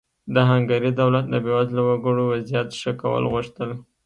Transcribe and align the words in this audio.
د 0.33 0.35
هنګري 0.49 0.91
دولت 1.01 1.25
د 1.29 1.35
بېوزله 1.45 1.81
وګړو 1.85 2.23
وضعیت 2.33 2.69
ښه 2.81 2.91
کول 3.01 3.23
غوښتل. 3.33 3.69